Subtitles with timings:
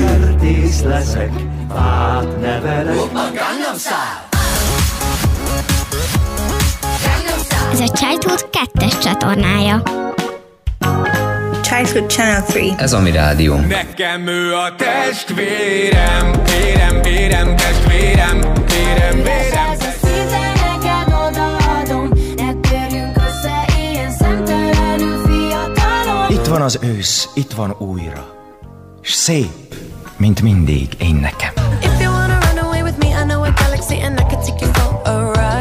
[0.00, 1.30] Kertész leszek,
[1.74, 2.96] fát nevelek.
[7.72, 9.82] Ez a Childhood 2-es csatornája.
[11.62, 12.74] Childhood Channel 3.
[12.78, 13.56] Ez a mi rádió.
[13.56, 19.42] Nekem ő a testvérem, vérem, vérem, testvérem, vérem, vérem.
[26.28, 28.32] Itt van az ősz, itt van újra.
[29.00, 29.63] S szép,
[30.24, 31.52] mint mindig én nekem.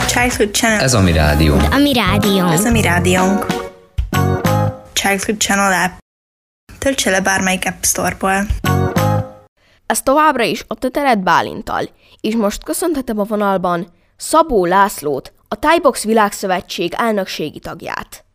[0.08, 0.80] Childhood Channel.
[0.80, 1.56] Ez a mi rádió.
[1.72, 2.54] A mi rádiónk.
[2.54, 3.46] Ez a mi rádiónk.
[4.94, 5.92] Childhood Channel app.
[6.78, 8.48] Töltse le bármelyik App Store-ból.
[9.86, 11.90] Ez továbbra is a Töteret Bálintal,
[12.22, 18.26] és most köszönhetem a vonalban Szabó Lászlót, a Thaibox Világszövetség elnökségi tagját.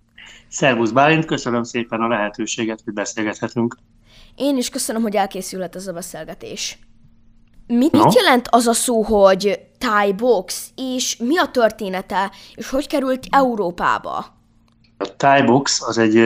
[0.49, 3.77] Szervusz Bálint, köszönöm szépen a lehetőséget, hogy beszélgethetünk.
[4.39, 6.79] Én is köszönöm, hogy elkészülhet ez a beszélgetés.
[7.67, 8.05] Mit, No?
[8.05, 13.27] mit jelent az a szó, hogy Thai Box, és mi a története, és hogy került
[13.31, 14.27] Európába?
[14.97, 16.25] A Thai box az egy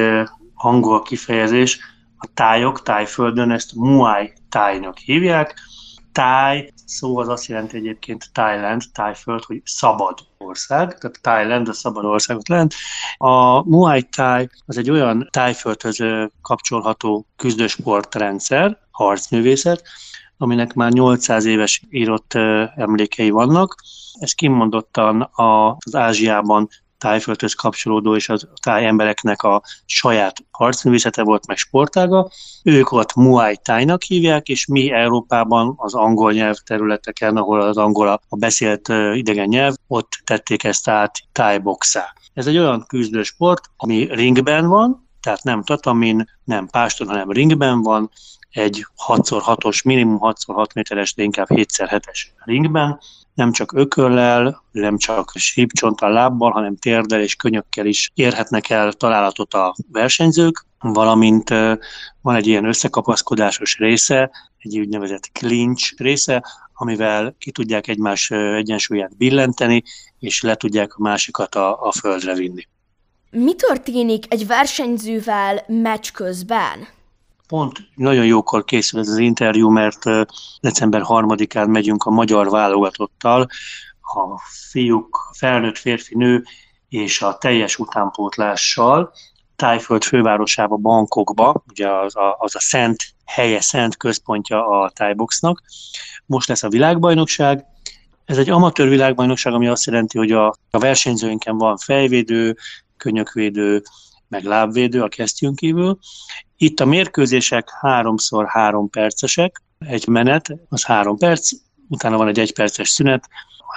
[0.55, 1.79] angol kifejezés,
[2.19, 5.55] a tájok, tájföldön ezt Muay tájnak hívják.
[6.13, 12.05] Táj szó az azt jelenti egyébként Thailand, tájföld, hogy szabad ország, tehát Thailand a szabad
[12.05, 12.75] országot jelent.
[13.17, 15.99] A Muay Thai az egy olyan tájföldhöz
[16.43, 19.83] kapcsolható küzdősportrendszer, harcművészet,
[20.37, 22.35] aminek már 800 éves írott
[22.77, 23.75] emlékei vannak.
[24.19, 26.69] Ez kimondottan az Ázsiában
[27.03, 32.31] tájföldhöz kapcsolódó és az táj embereknek a saját harcművészete volt, meg sportága.
[32.63, 38.09] Ők ott Muay Thai-nak hívják, és mi Európában az angol nyelv területeken, ahol az angol
[38.09, 42.13] a a beszélt idegen nyelv, ott tették ezt át Thai boxá.
[42.35, 48.11] Ez egy olyan küzdősport, ami ringben van, tehát nem tatamin, nem páston, hanem ringben van,
[48.51, 53.01] egy 6x6-os, minimum 6x6 méteres, de inkább 7x7-es ringben,
[53.35, 59.55] nem csak ököllel, nem csak sípcsonttal, lábbal, hanem térdel és könyökkel is érhetnek el találatot
[59.55, 61.49] a versenyzők, valamint
[62.21, 66.45] van egy ilyen összekapaszkodásos része, egy úgynevezett clinch része,
[66.75, 69.83] amivel ki tudják egymás egyensúlyát billenteni,
[70.19, 72.67] és le tudják a másikat a, a földre vinni.
[73.31, 76.89] Mi történik egy versenyzővel meccs közben?
[77.53, 80.03] Pont nagyon jókor készül ez az interjú, mert
[80.61, 83.47] december 3-án megyünk a magyar válogatottal,
[84.01, 84.41] a
[84.71, 86.45] fiúk, felnőtt férfi, nő
[86.89, 89.13] és a teljes utánpótlással
[89.57, 95.63] Tájföld fővárosába, Bangkokba, ugye az a, az a szent helye, szent központja a tájboxnak.
[96.27, 97.65] Most lesz a világbajnokság.
[98.25, 102.57] Ez egy amatőr világbajnokság, ami azt jelenti, hogy a, a versenyzőinken van fejvédő,
[102.97, 103.83] könyökvédő,
[104.33, 105.99] meg lábvédő a kesztyűn kívül.
[106.57, 111.51] Itt a mérkőzések 3x3 percesek, egy menet, az három perc,
[111.89, 113.29] utána van egy egyperces szünet,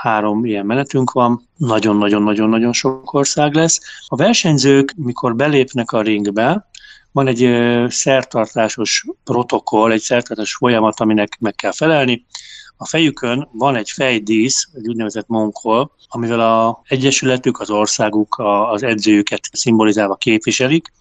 [0.01, 3.79] három ilyen menetünk van, nagyon-nagyon-nagyon-nagyon sok ország lesz.
[4.07, 6.69] A versenyzők, mikor belépnek a ringbe,
[7.11, 7.49] van egy
[7.91, 12.25] szertartásos protokoll, egy szertartásos folyamat, aminek meg kell felelni.
[12.77, 18.35] A fejükön van egy fejdísz, egy úgynevezett monkol, amivel a egyesületük, az országuk,
[18.71, 20.91] az edzőjüket szimbolizálva képviselik.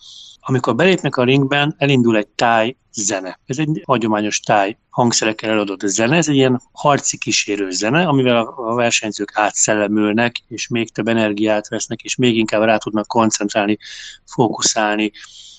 [0.41, 3.41] Amikor belépnek a ringben, elindul egy táj zene.
[3.47, 8.75] Ez egy hagyományos táj hangszerekkel eladott zene, ez egy ilyen harci kísérő zene, amivel a
[8.75, 13.79] versenyzők átszellemülnek, és még több energiát vesznek, és még inkább rá tudnak koncentrálni,
[14.25, 15.13] fókuszálni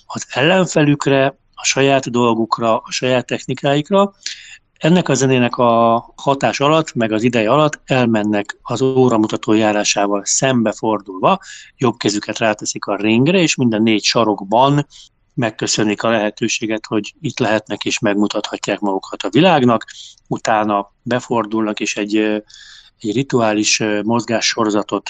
[0.05, 4.13] az ellenfelükre, a saját dolgukra, a saját technikáikra.
[4.77, 11.39] Ennek a zenének a hatás alatt, meg az ideje alatt elmennek az óramutató járásával szembefordulva,
[11.77, 14.87] jobb kezüket ráteszik a ringre, és minden négy sarokban
[15.33, 19.85] megköszönik a lehetőséget, hogy itt lehetnek és megmutathatják magukat a világnak,
[20.27, 22.15] utána befordulnak és egy,
[22.99, 25.09] egy rituális mozgássorozatot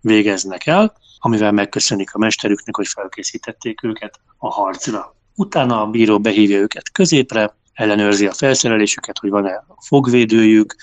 [0.00, 5.16] végeznek el, amivel megköszönik a mesterüknek, hogy felkészítették őket a harcra.
[5.34, 10.76] Utána a bíró behívja őket középre, ellenőrzi a felszerelésüket, hogy van-e fogvédőjük,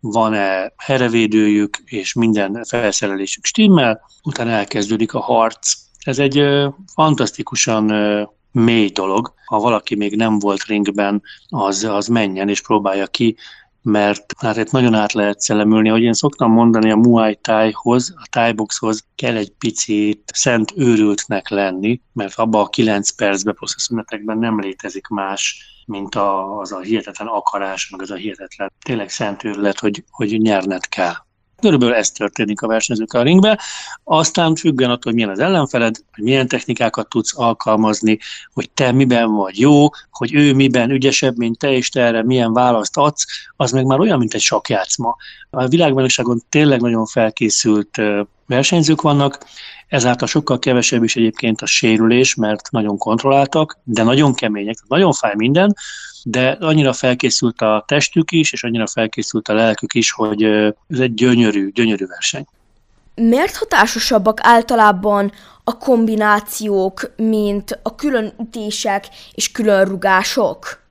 [0.00, 5.72] van-e herevédőjük, és minden felszerelésük stimmel, utána elkezdődik a harc.
[6.04, 6.44] Ez egy
[6.94, 7.92] fantasztikusan
[8.52, 9.34] mély dolog.
[9.44, 13.36] Ha valaki még nem volt ringben, az, az menjen és próbálja ki,
[13.82, 15.88] mert hát itt nagyon át lehet szellemülni.
[15.88, 21.48] Ahogy én szoktam mondani, a Muay Thai-hoz, a Thai boxhoz kell egy picit szent őrültnek
[21.48, 23.88] lenni, mert abban a kilenc percben, plusz
[24.24, 29.44] nem létezik más, mint a, az a hihetetlen akarás, meg az a hihetetlen tényleg szent
[29.44, 31.14] őrület, hogy, hogy nyerned kell.
[31.60, 33.60] Körülbelül ez történik a versenyzőkkel a ringbe.
[34.04, 38.18] Aztán függen attól, hogy milyen az ellenfeled, hogy milyen technikákat tudsz alkalmazni,
[38.52, 42.52] hogy te miben vagy jó, hogy ő miben ügyesebb, mint te, és te erre milyen
[42.52, 43.26] választ adsz,
[43.56, 45.16] az meg már olyan, mint egy sakjátszma.
[45.50, 48.00] A világbajnokságon tényleg nagyon felkészült
[48.48, 49.38] versenyzők vannak,
[49.88, 55.32] ezáltal sokkal kevesebb is egyébként a sérülés, mert nagyon kontrolláltak, de nagyon kemények, nagyon fáj
[55.36, 55.74] minden,
[56.24, 60.42] de annyira felkészült a testük is, és annyira felkészült a lelkük is, hogy
[60.88, 62.46] ez egy gyönyörű, gyönyörű verseny.
[63.14, 65.32] Miért hatásosabbak általában
[65.64, 70.87] a kombinációk, mint a külön ütések és külön rugások?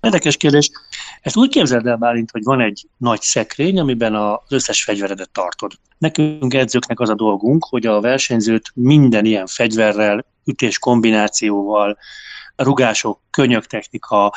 [0.00, 0.70] Érdekes kérdés.
[1.22, 5.72] Ezt úgy képzeld el, Bálint, hogy van egy nagy szekrény, amiben az összes fegyveredet tartod.
[5.98, 11.98] Nekünk edzőknek az a dolgunk, hogy a versenyzőt minden ilyen fegyverrel, ütés kombinációval,
[12.56, 14.32] rugások, könyöktechnika,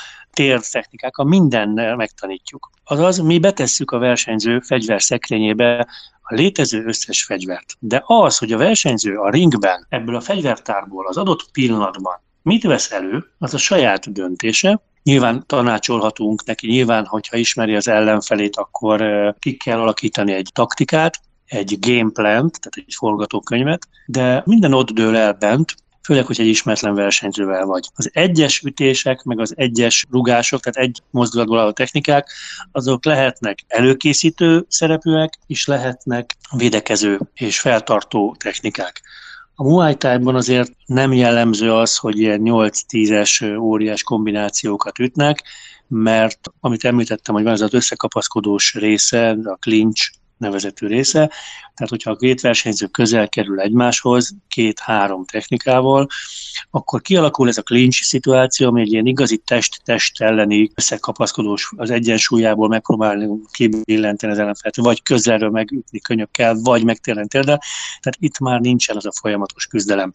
[1.12, 2.72] a mindennel megtanítjuk.
[2.84, 5.88] Azaz, mi betesszük a versenyző fegyver szekrényébe
[6.22, 7.76] a létező összes fegyvert.
[7.80, 12.92] De az, hogy a versenyző a ringben ebből a fegyvertárból az adott pillanatban mit vesz
[12.92, 19.04] elő, az a saját döntése, Nyilván tanácsolhatunk neki, nyilván, hogyha ismeri az ellenfelét, akkor
[19.40, 25.34] ki kell alakítani egy taktikát, egy gameplant, tehát egy forgatókönyvet, de minden ott dől el
[25.34, 27.88] bent, főleg, hogy egy ismeretlen versenyzővel vagy.
[27.96, 32.32] Az egyes ütések, meg az egyes rugások, tehát egy mozdulatból álló technikák,
[32.72, 39.02] azok lehetnek előkészítő szerepűek, és lehetnek védekező és feltartó technikák.
[39.62, 45.44] A Muay Thai-ban azért nem jellemző az, hogy ilyen 8-10-es óriás kombinációkat ütnek,
[45.88, 50.12] mert amit említettem, hogy van az az összekapaszkodós része, a clinch
[50.42, 51.32] nevezetű része,
[51.76, 56.08] tehát hogyha a két versenyző közel kerül egymáshoz, két-három technikával,
[56.70, 62.68] akkor kialakul ez a clinch szituáció, ami egy ilyen igazi test-test elleni összekapaszkodós az egyensúlyából
[62.68, 67.60] megpróbálni kibillenteni az ellenfelet, vagy közelről megütni könyökkel, vagy megtérni térde.
[68.00, 70.14] Tehát itt már nincsen az a folyamatos küzdelem.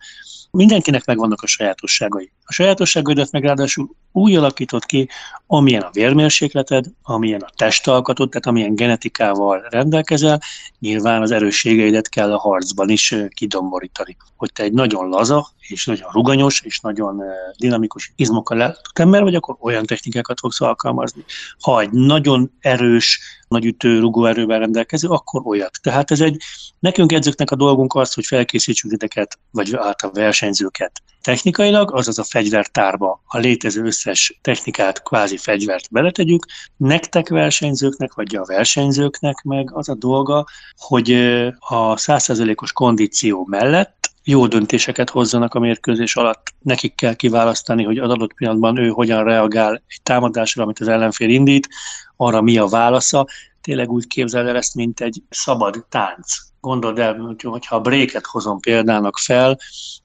[0.51, 2.31] Mindenkinek megvannak a sajátosságai.
[2.49, 5.09] A sajátosságaidat meg ráadásul úgy alakított ki,
[5.47, 10.41] amilyen a vérmérsékleted, amilyen a testalkatod, tehát amilyen genetikával rendelkezel,
[10.79, 14.17] nyilván az erősségeidet kell a harcban is kidomborítani.
[14.37, 17.23] Hogy te egy nagyon laza, és nagyon ruganyos, és nagyon
[17.57, 21.25] dinamikus izmokkal eltott ember vagy, akkor olyan technikákat fogsz alkalmazni.
[21.61, 25.79] Ha egy nagyon erős, nagy ütő, rugóerővel rendelkező, akkor olyat.
[25.83, 26.43] Tehát ez egy,
[26.79, 32.25] nekünk edzőknek a dolgunk az, hogy felkészítsünk titeket, vagy át a versenyzőket technikailag, azaz a
[32.25, 36.47] fegyvertárba a létező összes technikát, kvázi fegyvert beletegyük,
[36.77, 40.45] nektek versenyzőknek, vagy a versenyzőknek meg az a dolga,
[40.77, 41.13] hogy
[41.59, 43.96] a százszerzelékos kondíció mellett
[44.29, 46.55] jó döntéseket hozzanak a mérkőzés alatt.
[46.63, 51.29] Nekik kell kiválasztani, hogy az adott pillanatban ő hogyan reagál egy támadásra, amit az ellenfél
[51.29, 51.69] indít,
[52.17, 53.27] arra mi a válasza.
[53.61, 56.37] Tényleg úgy képzel el ezt, mint egy szabad tánc.
[56.61, 59.59] Gondold el, hogyha a bréket hozom példának fel,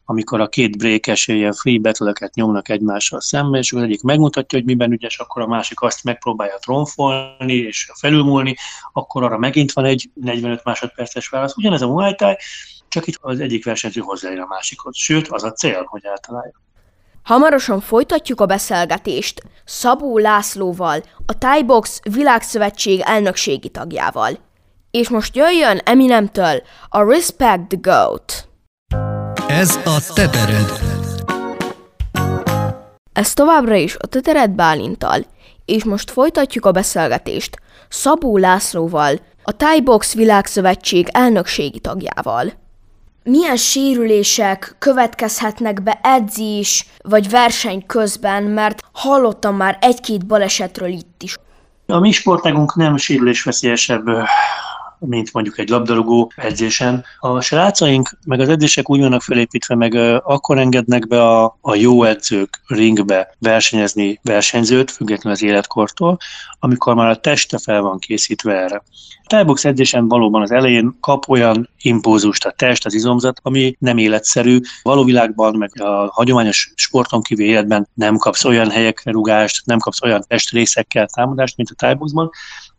[0.06, 4.68] amikor a két brékes ilyen free battle nyomnak egymással szembe, és az egyik megmutatja, hogy
[4.68, 8.56] miben ügyes, akkor a másik azt megpróbálja tronfolni és felülmúlni,
[8.94, 11.58] akkor arra megint van egy 45 másodperces válasz.
[11.58, 12.36] Ugyanez a Muay Thai,
[12.92, 14.98] csak itt az egyik versenyző hozzáér a másikhoz.
[14.98, 16.62] Sőt, az a cél, hogy eltalálja.
[17.24, 24.40] Hamarosan folytatjuk a beszélgetést Szabó Lászlóval, a Thai Box Világszövetség elnökségi tagjával.
[24.92, 28.50] És most jöjjön Eminemtől a Respect the Goat.
[29.48, 30.80] Ez a tetered.
[33.14, 35.26] Ez továbbra is a Tetered Bálintal,
[35.66, 37.58] és most folytatjuk a beszélgetést
[37.90, 42.61] Szabó Lászlóval, a Thai Box Világszövetség elnökségi tagjával
[43.24, 51.38] milyen sérülések következhetnek be edzés vagy verseny közben, mert hallottam már egy-két balesetről itt is.
[51.88, 54.04] A mi sportágunk nem sérülésveszélyesebb
[55.06, 57.04] mint mondjuk egy labdarúgó edzésen.
[57.20, 59.94] A srácaink, meg az edzések úgy vannak felépítve, meg
[60.24, 66.18] akkor engednek be a, a jó edzők ringbe versenyezni versenyzőt, függetlenül az életkortól,
[66.60, 68.84] amikor már a teste fel van készítve erre.
[69.24, 73.98] A tájbox edzésen valóban az elején kap olyan impulzust a test, az izomzat, ami nem
[73.98, 74.60] életszerű.
[74.84, 80.02] Való világban, meg a hagyományos sporton kívül életben nem kapsz olyan helyekre rugást, nem kapsz
[80.02, 82.30] olyan testrészekkel támadást, mint a tájboxban,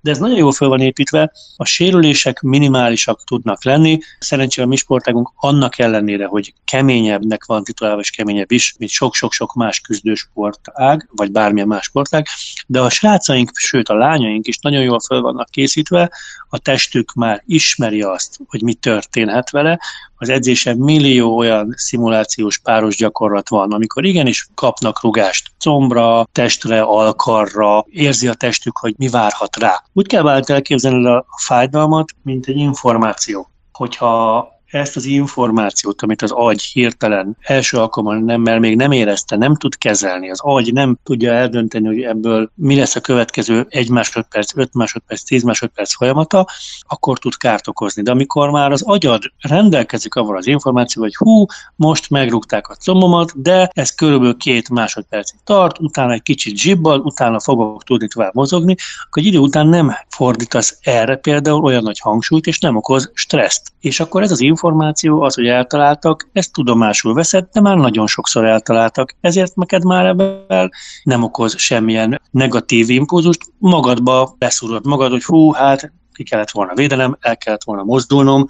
[0.00, 1.33] de ez nagyon jól fel van építve.
[1.57, 3.99] A sérülés sérülések minimálisak tudnak lenni.
[4.19, 9.54] Szerencsére a mi sportágunk annak ellenére, hogy keményebbnek van titulálva, és keményebb is, mint sok-sok-sok
[9.54, 12.26] más küzdősportág, vagy bármilyen más sportág,
[12.66, 16.11] de a srácaink, sőt a lányaink is nagyon jól fel vannak készítve,
[16.49, 19.78] a testük már ismeri azt, hogy mi történhet vele,
[20.23, 27.85] az edzésen millió olyan szimulációs páros gyakorlat van, amikor igenis kapnak rugást combra, testre, alkarra,
[27.90, 29.85] érzi a testük, hogy mi várhat rá.
[29.92, 33.50] Úgy kell vált elképzelni a fájdalmat, mint egy információ.
[33.73, 39.37] Hogyha ezt az információt, amit az agy hirtelen első alkalommal nem, mert még nem érezte,
[39.37, 43.91] nem tud kezelni, az agy nem tudja eldönteni, hogy ebből mi lesz a következő egy
[43.91, 46.47] másodperc, öt másodperc, tíz másodperc folyamata,
[46.81, 48.02] akkor tud kárt okozni.
[48.02, 51.45] De amikor már az agyad rendelkezik avval az információval, hogy hú,
[51.76, 57.41] most megrúgták a combomat, de ez körülbelül két másodpercig tart, utána egy kicsit zsibbal, utána
[57.41, 58.76] fogok tudni tovább mozogni,
[59.07, 63.72] akkor egy idő után nem fordítasz erre például olyan nagy hangsúlyt, és nem okoz stresszt.
[63.83, 68.45] És akkor ez az információ, az, hogy eltaláltak, ezt tudomásul veszed, de már nagyon sokszor
[68.45, 70.71] eltaláltak, ezért neked már ebben
[71.03, 77.17] nem okoz semmilyen negatív impulzust, magadba beszúrod magad, hogy hú, hát ki kellett volna védelem,
[77.21, 78.47] el kellett volna mozdulnom,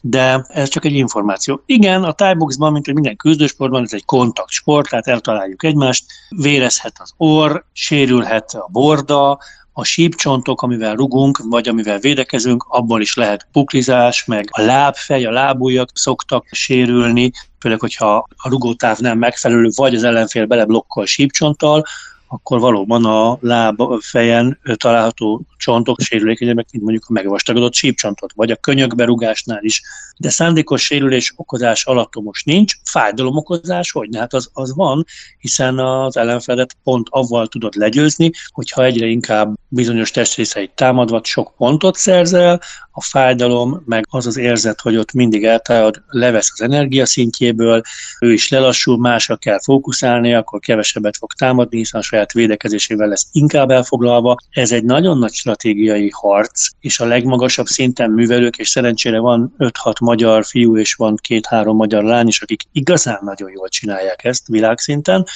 [0.00, 1.62] de ez csak egy információ.
[1.66, 7.12] Igen, a tájboxban, mint hogy minden küzdősportban, ez egy kontaktsport, tehát eltaláljuk egymást, vérezhet az
[7.16, 9.38] orr, sérülhet a borda,
[9.72, 15.30] a sípcsontok, amivel rugunk, vagy amivel védekezünk, abból is lehet puklizás, meg a lábfej, a
[15.30, 21.84] lábujjak szoktak sérülni, főleg, hogyha a rugótáv nem megfelelő, vagy az ellenfél beleblokkol sípcsonttal,
[22.28, 28.56] akkor valóban a láb fejen található csontok sérülékenyebbek, mint mondjuk a megvastagodott sípcsontot, vagy a
[28.56, 29.82] könyökberugásnál is.
[30.18, 35.04] De szándékos sérülés okozás alattomos nincs, fájdalom okozás, hogy hát az, az van,
[35.38, 41.96] hiszen az ellenfelet pont avval tudod legyőzni, hogyha egyre inkább bizonyos testrészeit támadva sok pontot
[41.96, 42.60] szerzel,
[42.94, 47.82] a fájdalom, meg az az érzet, hogy ott mindig eltállod, levesz az energia szintjéből,
[48.20, 53.26] ő is lelassul, másra kell fókuszálni, akkor kevesebbet fog támadni, hiszen a saját védekezésével lesz
[53.32, 54.36] inkább elfoglalva.
[54.50, 60.00] Ez egy nagyon nagy stratégiai harc, és a legmagasabb szinten művelők, és szerencsére van 5-6
[60.00, 65.26] magyar fiú, és van két-három magyar lány is, akik igazán nagyon jól csinálják ezt világszinten,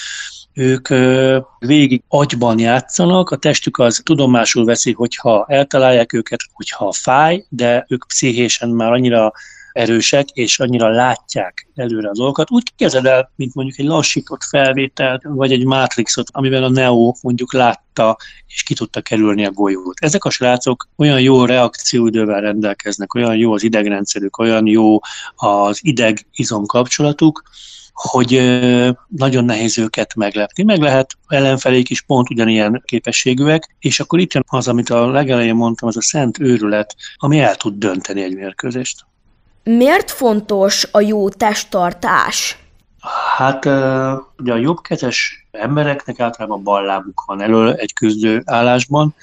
[0.53, 0.89] ők
[1.59, 8.07] végig agyban játszanak, a testük az tudomásul veszi, hogyha eltalálják őket, hogyha fáj, de ők
[8.07, 9.33] pszichésen már annyira
[9.77, 12.51] erősek, és annyira látják előre a dolgokat.
[12.51, 17.53] Úgy kezded el, mint mondjuk egy lassított felvételt, vagy egy Matrixot, amiben a Neo mondjuk
[17.53, 18.17] látta,
[18.47, 20.01] és ki tudta kerülni a golyót.
[20.01, 25.01] Ezek a srácok olyan jó reakcióidővel rendelkeznek, olyan jó az idegrendszerük, olyan jó
[25.37, 27.43] az ideg-izom kapcsolatuk,
[27.93, 28.61] hogy
[29.09, 30.63] nagyon nehéz őket meglepni.
[30.63, 35.55] Meg lehet ellenfelék is pont ugyanilyen képességűek, és akkor itt jön az, amit a legelején
[35.55, 39.07] mondtam, az a szent őrület, ami el tud dönteni egy mérkőzést.
[39.71, 42.59] Miért fontos a jó testtartás?
[43.37, 43.65] Hát
[44.39, 49.15] ugye a jobbkezes embereknek általában ballábuk van elől egy küzdő állásban,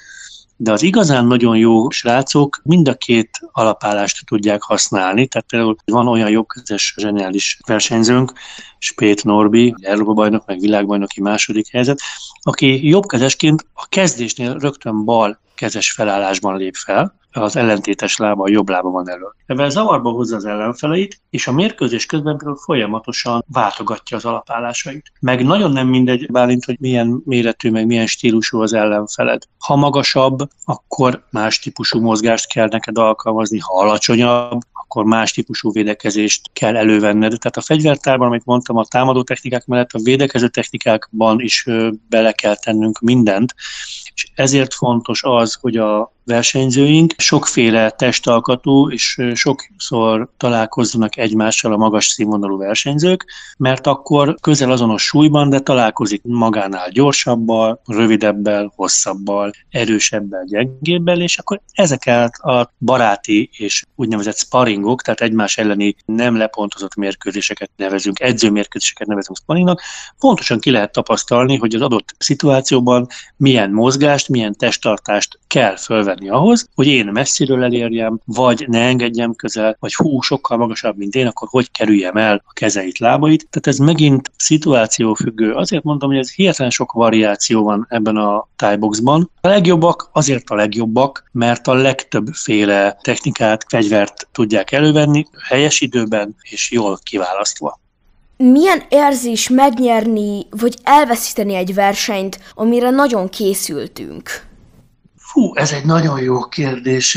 [0.56, 6.08] de az igazán nagyon jó srácok mind a két alapállást tudják használni, tehát például van
[6.08, 8.32] olyan jobbkezes zseniális versenyzőnk,
[8.78, 12.00] Spét Norbi, Európa bajnok, meg világbajnoki második helyzet,
[12.42, 18.68] aki jobbkezesként a kezdésnél rögtön bal kezes felállásban lép fel, az ellentétes lába, a jobb
[18.68, 19.34] lába van elől.
[19.46, 25.12] Ebben zavarba hozza az ellenfeleit, és a mérkőzés közben például folyamatosan váltogatja az alapállásait.
[25.20, 29.42] Meg nagyon nem mindegy, Bálint, hogy milyen méretű, meg milyen stílusú az ellenfeled.
[29.58, 36.50] Ha magasabb, akkor más típusú mozgást kell neked alkalmazni, ha alacsonyabb, akkor más típusú védekezést
[36.52, 37.38] kell elővenned.
[37.38, 41.66] Tehát a fegyvertárban, amit mondtam, a támadó technikák mellett a védekező technikákban is
[42.08, 43.54] bele kell tennünk mindent,
[44.14, 47.14] és ezért fontos az, hogy a versenyzőink.
[47.16, 53.24] Sokféle testalkatú és sokszor találkozzanak egymással a magas színvonalú versenyzők,
[53.58, 61.60] mert akkor közel azonos súlyban, de találkozik magánál gyorsabbal, rövidebbel, hosszabbal, erősebbel, gyengébbel, és akkor
[61.72, 69.36] ezeket a baráti és úgynevezett sparringok, tehát egymás elleni nem lepontozott mérkőzéseket nevezünk, edzőmérkőzéseket nevezünk
[69.36, 69.80] sparringnak,
[70.18, 76.28] pontosan ki lehet tapasztalni, hogy az adott szituációban milyen mozgást, milyen testtartást kell fölvenni venni
[76.28, 81.26] ahhoz, hogy én messziről elérjem, vagy ne engedjem közel, vagy hú, sokkal magasabb, mint én,
[81.26, 83.48] akkor hogy kerüljem el a kezeit, lábait.
[83.50, 85.52] Tehát ez megint szituációfüggő.
[85.52, 89.30] Azért mondom, hogy ez hihetetlen sok variáció van ebben a tájboxban.
[89.40, 96.70] A legjobbak azért a legjobbak, mert a legtöbbféle technikát, fegyvert tudják elővenni helyes időben és
[96.70, 97.82] jól kiválasztva.
[98.36, 104.53] Milyen érzés megnyerni vagy elveszíteni egy versenyt, amire nagyon készültünk?
[105.34, 107.16] Hú, ez egy nagyon jó kérdés.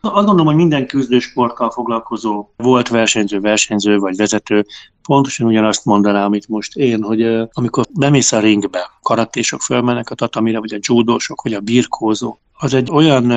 [0.00, 4.66] Azt gondolom, hogy minden küzdősporttal foglalkozó volt versenyző, versenyző vagy vezető
[5.02, 10.58] pontosan ugyanazt mondaná, amit most én, hogy amikor bemész a ringbe, karatésok fölmennek a tatamire,
[10.58, 13.32] vagy a judósok, vagy a birkózók, az egy olyan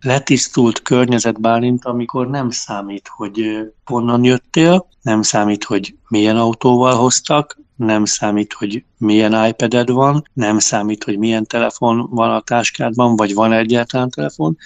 [0.00, 7.58] letisztult környezet Bálint, amikor nem számít, hogy honnan jöttél, nem számít, hogy milyen autóval hoztak,
[7.76, 13.34] nem számít, hogy milyen iPad-ed van, nem számít, hogy milyen telefon van a táskádban, vagy
[13.34, 14.56] van egyáltalán telefon,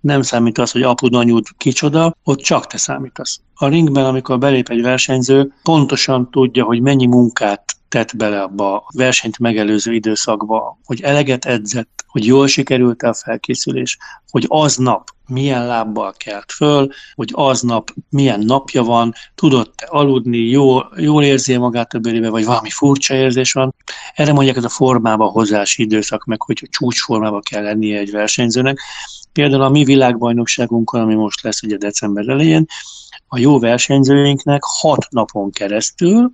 [0.00, 3.40] nem számít az, hogy apud, anyud kicsoda, ott csak te számítasz.
[3.54, 8.84] A ringben, amikor belép egy versenyző, pontosan tudja, hogy mennyi munkát tett bele abba a
[8.94, 13.98] versenyt megelőző időszakba, hogy eleget edzett, hogy jól sikerült a felkészülés,
[14.30, 21.22] hogy aznap milyen lábbal kelt föl, hogy aznap milyen napja van, tudott-e aludni, jól, jól
[21.24, 23.74] érzi magát a bőrébe, vagy valami furcsa érzés van.
[24.14, 28.80] Erre mondják ez a formába hozási időszak, meg hogy csúcsformába kell lennie egy versenyzőnek.
[29.32, 32.66] Például a mi világbajnokságunkon, ami most lesz ugye december elején,
[33.28, 36.32] a jó versenyzőinknek hat napon keresztül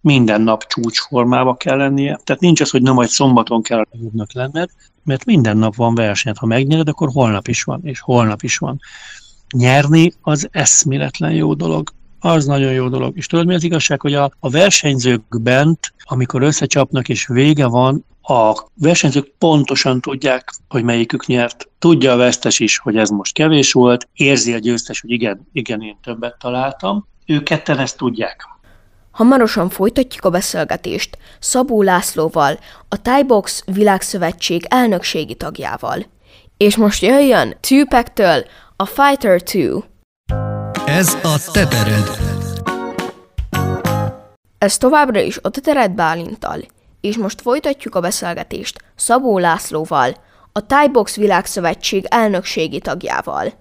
[0.00, 2.20] minden nap csúcsformába kell lennie.
[2.24, 4.70] Tehát nincs az, hogy nem majd szombaton kell a jobbnak lenned,
[5.04, 6.32] mert minden nap van verseny.
[6.38, 8.80] Ha megnyered, akkor holnap is van, és holnap is van.
[9.56, 11.90] Nyerni az eszméletlen jó dolog.
[12.20, 13.16] Az nagyon jó dolog.
[13.16, 18.04] És tudod, mi az igazság, hogy a, a versenyzők bent, amikor összecsapnak és vége van,
[18.22, 21.68] a versenyzők pontosan tudják, hogy melyikük nyert.
[21.78, 25.82] Tudja a vesztes is, hogy ez most kevés volt, érzi a győztes, hogy igen, igen,
[25.82, 27.06] én többet találtam.
[27.26, 28.57] Ők ketten ezt tudják.
[29.18, 32.58] Hamarosan folytatjuk a beszélgetést Szabó Lászlóval,
[32.88, 36.06] a Thai Box Világszövetség elnökségi tagjával.
[36.56, 38.44] És most jöjjön Tupac-től
[38.76, 39.84] a Fighter 2.
[40.86, 42.18] Ez a tetered.
[44.58, 46.60] Ez továbbra is a Tetered Bálintal,
[47.00, 50.14] és most folytatjuk a beszélgetést Szabó Lászlóval,
[50.52, 53.52] a Thai Box Világszövetség elnökségi tagjával.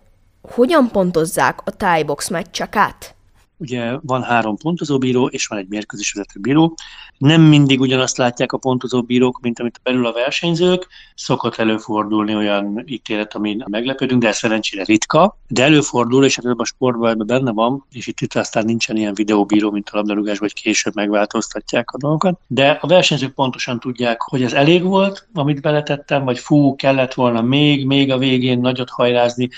[0.41, 3.16] Hogyan pontozzák a Thai Box meccseket?
[3.57, 6.75] Ugye van három pontozóbíró, és van egy mérkőzésvezető bíró.
[7.17, 10.87] Nem mindig ugyanazt látják a pontozóbírók, mint amit belül a versenyzők.
[11.15, 15.37] Szokott előfordulni olyan ítélet, amin meglepődünk, de ez szerencsére ritka.
[15.47, 19.13] De előfordul, és ebben a sportban ebben benne van, és itt, itt aztán nincsen ilyen
[19.13, 22.39] videóbíró, mint a labdarúgás, vagy később megváltoztatják a dolgokat.
[22.47, 27.41] De a versenyzők pontosan tudják, hogy ez elég volt, amit beletettem, vagy fú, kellett volna
[27.41, 29.49] még, még a végén nagyot hajrázni,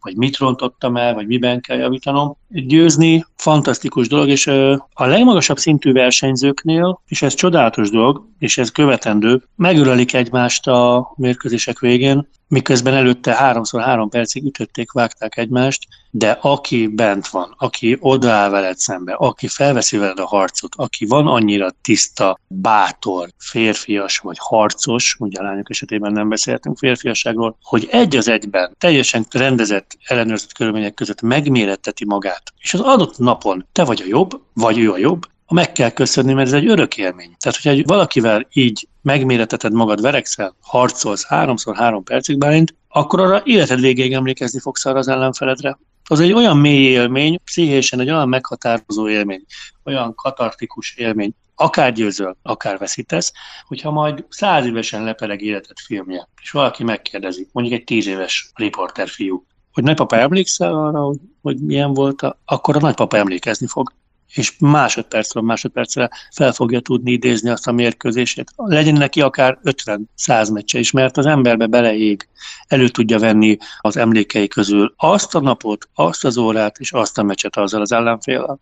[0.00, 2.36] vagy mit rontottam el, vagy miben kell javítanom.
[2.48, 4.46] Győzni fantasztikus dolog, és
[4.92, 11.78] a legmagasabb szintű versenyzőknél, és ez csodálatos dolog, és ez követendő, megölelik egymást a mérkőzések
[11.78, 18.50] végén, miközben előtte háromszor három percig ütötték, vágták egymást, de aki bent van, aki odaáll
[18.50, 25.16] veled szembe, aki felveszi veled a harcot, aki van annyira tiszta, bátor, férfias vagy harcos,
[25.18, 30.94] ugye a lányok esetében nem beszéltünk férfiasságról, hogy egy az egyben, teljesen rendezett, ellenőrzött körülmények
[30.94, 35.26] között megméretteti magát, és az adott napon te vagy a jobb, vagy ő a jobb,
[35.48, 37.36] meg kell köszönni, mert ez egy örök élmény.
[37.38, 43.80] Tehát, hogyha valakivel így megméreteted magad, verekszel, harcolsz háromszor három percig bálint, akkor arra életed
[43.80, 45.78] végéig emlékezni fogsz arra az ellenfeledre.
[46.10, 49.44] Az egy olyan mély élmény, pszichésen egy olyan meghatározó élmény,
[49.84, 53.32] olyan katartikus élmény, akár győzöl, akár veszítesz,
[53.66, 59.08] hogyha majd száz évesen lepereg életed filmje, és valaki megkérdezi, mondjuk egy tíz éves riporter
[59.08, 63.92] fiú, hogy nagypapa emlékszel arra, hogy, hogy milyen volt, a, akkor a nagypapa emlékezni fog
[64.34, 68.50] és másodpercről másodpercre fel fogja tudni idézni azt a mérkőzését.
[68.56, 72.28] Legyen neki akár 50-100 meccse is, mert az emberbe beleég,
[72.66, 77.22] elő tudja venni az emlékei közül azt a napot, azt az órát és azt a
[77.22, 78.60] meccset azzal az ellenféllel.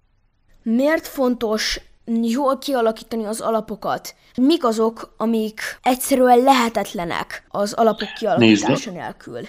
[0.62, 1.80] Miért fontos
[2.22, 4.14] jól kialakítani az alapokat?
[4.36, 8.92] Mik azok, amik egyszerűen lehetetlenek az alapok kialakítása Nézd.
[8.92, 9.40] nélkül?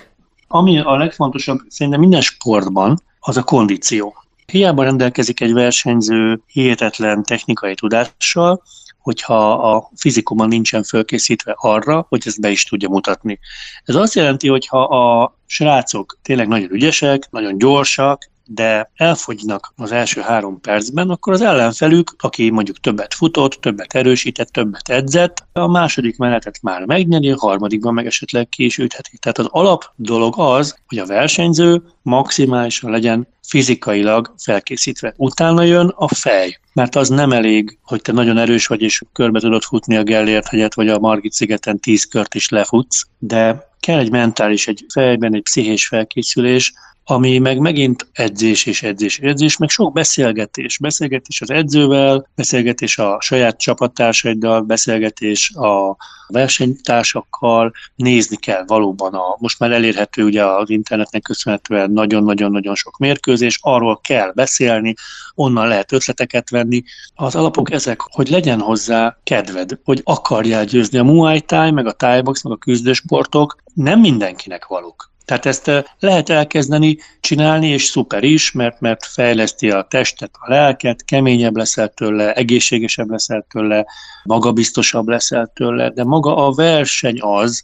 [0.47, 4.15] Ami a legfontosabb szerintem minden sportban, az a kondíció.
[4.51, 8.63] Hiába rendelkezik egy versenyző hihetetlen technikai tudással,
[8.97, 13.39] hogyha a fizikumon nincsen fölkészítve arra, hogy ezt be is tudja mutatni.
[13.83, 19.91] Ez azt jelenti, hogy ha a srácok tényleg nagyon ügyesek, nagyon gyorsak, de elfogynak az
[19.91, 25.67] első három percben, akkor az ellenfelük, aki mondjuk többet futott, többet erősített, többet edzett, a
[25.67, 29.17] második menetet már megnyeri, a harmadikban meg esetleg ki is ütheti.
[29.17, 35.13] Tehát az alap dolog az, hogy a versenyző maximálisan legyen fizikailag felkészítve.
[35.17, 39.39] Utána jön a fej, mert az nem elég, hogy te nagyon erős vagy, és körbe
[39.39, 43.99] tudod futni a Gellért hegyet, vagy a Margit szigeten tíz kört is lefutsz, de kell
[43.99, 46.73] egy mentális, egy fejben egy pszichés felkészülés,
[47.09, 50.77] ami meg megint edzés és edzés és edzés, meg sok beszélgetés.
[50.77, 59.59] Beszélgetés az edzővel, beszélgetés a saját csapattársaddal, beszélgetés a versenytársakkal, nézni kell valóban a, most
[59.59, 64.93] már elérhető ugye az internetnek köszönhetően nagyon-nagyon-nagyon sok mérkőzés, arról kell beszélni,
[65.35, 66.83] onnan lehet ötleteket venni.
[67.15, 71.91] Az alapok ezek, hogy legyen hozzá kedved, hogy akarjál győzni a Muay Thai, meg a
[71.91, 75.15] Thai box, meg a küzdősportok, nem mindenkinek valók.
[75.27, 81.05] Tehát ezt lehet elkezdeni csinálni, és szuper is, mert, mert fejleszti a testet, a lelket,
[81.05, 83.85] keményebb leszel tőle, egészségesebb leszel tőle,
[84.23, 87.63] magabiztosabb leszel tőle, de maga a verseny az,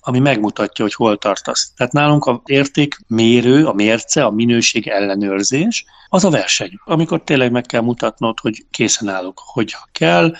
[0.00, 1.72] ami megmutatja, hogy hol tartasz.
[1.76, 6.72] Tehát nálunk a értékmérő, a mérce, a minőség ellenőrzés, az a verseny.
[6.84, 10.34] Amikor tényleg meg kell mutatnod, hogy készen állok, hogyha kell,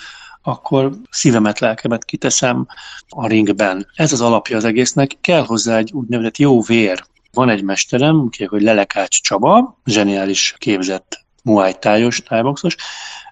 [0.46, 2.66] akkor szívemet, lelkemet kiteszem
[3.08, 3.86] a ringben.
[3.94, 5.16] Ez az alapja az egésznek.
[5.20, 7.04] Kell hozzá egy úgynevezett jó vér.
[7.32, 12.76] Van egy mesterem, hogy Lelekács Csaba, zseniális képzett muay tájos, tájboxos,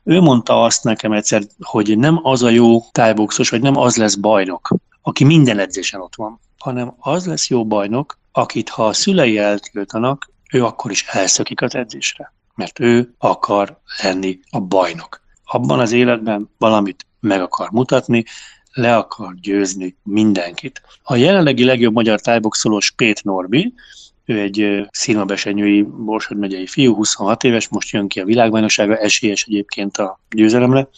[0.04, 4.14] ő mondta azt nekem egyszer, hogy nem az a jó tájboxos, vagy nem az lesz
[4.14, 9.38] bajnok, aki minden edzésen ott van, hanem az lesz jó bajnok, akit ha a szülei
[9.38, 15.21] eltiltanak, ő akkor is elszökik az edzésre, mert ő akar lenni a bajnok
[15.52, 18.24] abban az életben valamit meg akar mutatni,
[18.72, 20.82] le akar győzni mindenkit.
[21.02, 23.72] A jelenlegi legjobb magyar tájboxolós Pét Norbi,
[24.24, 29.96] ő egy színmabesenyői Borsod megyei fiú, 26 éves, most jön ki a világbajnoksága, esélyes egyébként
[29.96, 30.88] a győzelemre.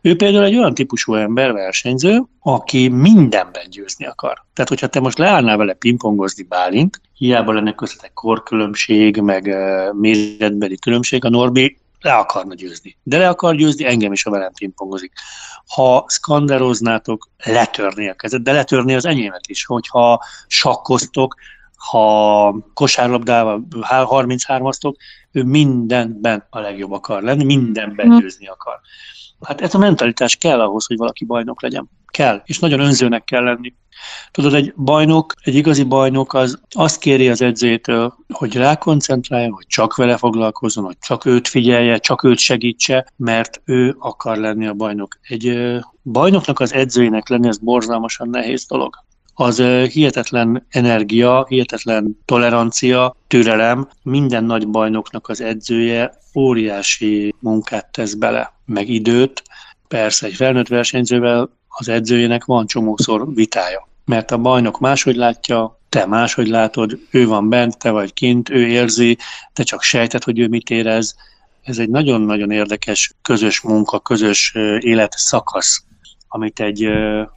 [0.00, 4.44] Ő például egy olyan típusú ember, versenyző, aki mindenben győzni akar.
[4.52, 9.56] Tehát, hogyha te most leállnál vele pingpongozni Bálint, hiába lenne köztetek korkülönbség, meg
[9.92, 12.96] méretbeli különbség, a Norbi le akarna győzni.
[13.02, 15.12] De le akar győzni, engem is, a velem pingpongozik.
[15.74, 21.34] Ha skanderoznátok, letörni a kezed, de letörni az enyémet is, hogyha sakkoztok,
[21.90, 24.94] ha kosárlabdával 33-asztok,
[25.32, 28.18] ő mindenben a legjobb akar lenni, mindenben mhm.
[28.18, 28.80] győzni akar.
[29.40, 31.90] Hát ez a mentalitás kell ahhoz, hogy valaki bajnok legyen.
[32.12, 33.74] Kell, és nagyon önzőnek kell lenni.
[34.30, 39.96] Tudod, egy bajnok, egy igazi bajnok az azt kéri az edzőjétől, hogy rákoncentráljon, hogy csak
[39.96, 45.18] vele foglalkozzon, hogy csak őt figyelje, csak őt segítse, mert ő akar lenni a bajnok.
[45.22, 45.58] Egy
[46.02, 53.88] bajnoknak az edzőjének lenni, ez borzalmasan nehéz dolog az hihetetlen energia, hihetetlen tolerancia, türelem.
[54.02, 59.42] Minden nagy bajnoknak az edzője óriási munkát tesz bele, meg időt.
[59.88, 66.06] Persze egy felnőtt versenyzővel az edzőjének van csomószor vitája mert a bajnok máshogy látja, te
[66.06, 69.18] máshogy látod, ő van bent, te vagy kint, ő érzi,
[69.52, 71.16] te csak sejted, hogy ő mit érez.
[71.62, 75.84] Ez egy nagyon-nagyon érdekes közös munka, közös élet szakasz,
[76.28, 76.88] amit egy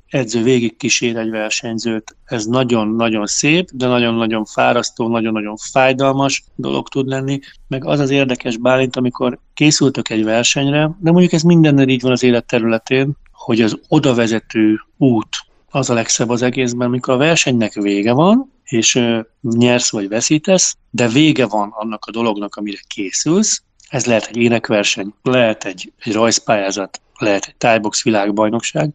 [0.08, 2.16] edző végig kísér egy versenyzőt.
[2.26, 7.40] Ez nagyon-nagyon szép, de nagyon-nagyon fárasztó, nagyon-nagyon fájdalmas dolog tud lenni.
[7.68, 12.12] Meg az az érdekes Bálint, amikor készültök egy versenyre, de mondjuk ez mindennel így van
[12.12, 15.38] az élet területén, hogy az odavezető út,
[15.70, 19.02] az a legszebb az egészben, amikor a versenynek vége van, és
[19.42, 23.64] nyersz vagy veszítesz, de vége van annak a dolognak, amire készülsz.
[23.90, 28.94] Ez lehet egy énekverseny, lehet egy, egy rajzpályázat, lehet egy tájbox világbajnokság,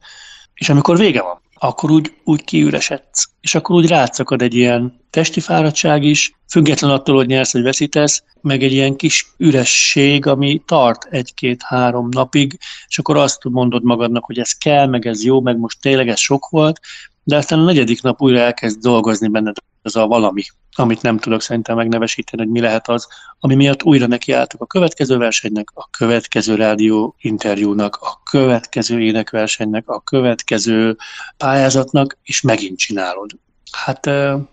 [0.55, 5.41] és amikor vége van, akkor úgy, úgy kiüresedsz, és akkor úgy rátszakad egy ilyen testi
[5.41, 11.05] fáradtság is, független attól, hogy nyersz vagy veszítesz, meg egy ilyen kis üresség, ami tart
[11.05, 15.81] egy-két-három napig, és akkor azt mondod magadnak, hogy ez kell, meg ez jó, meg most
[15.81, 16.81] tényleg ez sok volt,
[17.25, 20.43] de aztán a negyedik nap újra elkezd dolgozni benned az a valami,
[20.77, 25.17] amit nem tudok szerintem megnevesíteni, hogy mi lehet az, ami miatt újra nekiálltok a következő
[25.17, 30.97] versenynek, a következő rádió interjúnak, a következő énekversenynek, a következő
[31.37, 33.31] pályázatnak, és megint csinálod.
[33.71, 34.07] Hát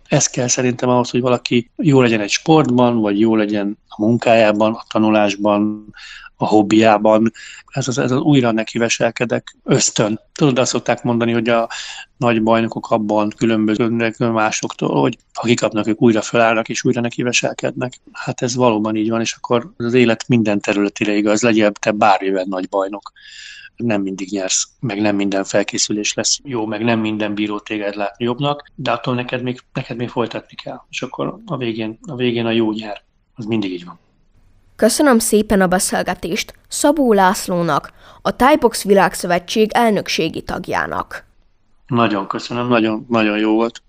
[0.08, 4.74] ez kell szerintem ahhoz, hogy valaki jó legyen egy sportban, vagy jó legyen a munkájában,
[4.74, 5.86] a tanulásban,
[6.38, 7.32] a hobbiában.
[7.66, 10.20] Ez az, ez az újra neki veselkedek ösztön.
[10.34, 11.70] Tudod, azt szokták mondani, hogy a
[12.18, 17.94] nagy bajnokok abban különbözőnek másoktól, hogy ha kikapnak, ők újra felállnak és újra neki veselkednek.
[18.12, 22.46] Hát ez valóban így van, és akkor az élet minden területére igaz, legyen te bármiben
[22.50, 23.12] nagy bajnok
[23.78, 28.26] nem mindig nyersz, meg nem minden felkészülés lesz jó, meg nem minden bíró téged látni
[28.26, 32.46] jobbnak, de attól neked még, neked még folytatni kell, és akkor a végén, a végén
[32.46, 33.02] a jó nyer.
[33.36, 34.00] Az mindig így van.
[34.78, 41.26] Köszönöm szépen a beszélgetést Szabó Lászlónak, a Thaibox Világszövetség elnökségi tagjának.
[41.88, 43.82] Nagyon köszönöm, nagyon, nagyon jó volt.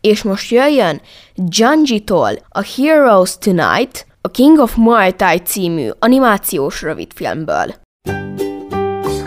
[0.00, 1.00] És most jöjjön
[1.34, 7.74] Janji-tól a Heroes Tonight, a King of Muay Thai című animációs rövidfilmből.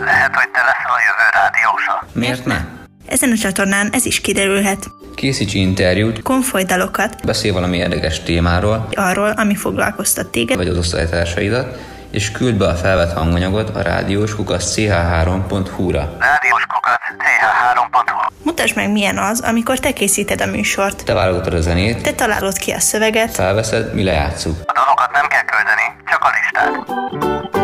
[0.00, 2.06] Lehet, hogy te leszel a jövő rádiósa.
[2.12, 2.83] Miért nem?
[3.14, 4.90] Ezen a csatornán ez is kiderülhet.
[5.14, 11.78] Készíts interjút, konfoly dalokat, beszélj valami érdekes témáról, arról, ami foglalkoztat téged, vagy az osztálytársaidat,
[12.10, 16.16] és küld be a felvett hanganyagot a rádiós kukasz ch3.hu-ra.
[16.18, 21.04] Rádiós kukac ch3.hu Mutasd meg, milyen az, amikor te készíted a műsort.
[21.04, 24.56] Te válogatod a zenét, Te találod ki a szöveget, felveszed, mi lejátszuk.
[24.64, 27.63] A dalokat nem kell küldeni, csak a listát.